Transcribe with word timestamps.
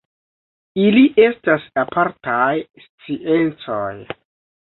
Ili 0.83 1.03
estas 1.25 1.67
apartaj 1.83 2.55
sciencoj. 2.85 3.93